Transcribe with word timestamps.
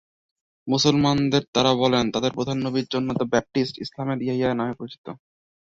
মুসলিমদের 0.67 1.43
তারা 1.55 1.71
বলেন, 1.73 2.05
তাদের 2.11 2.31
প্রধান 2.33 2.57
নবী 2.65 2.81
জন 2.91 3.03
দ্যা 3.09 3.25
ব্যাপ্টিস্ট, 3.25 3.73
ইসলামে 3.77 4.13
ইয়াহিয়া 4.17 4.49
নামে 4.53 4.73
পরিচিত। 4.73 5.05